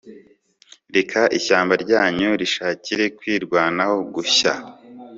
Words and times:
reka 0.95 1.21
ishyamba 1.37 1.73
ryanyu 1.83 2.29
rishakire 2.41 3.05
kwirwanaho 3.17 3.95
gushya 4.13 4.53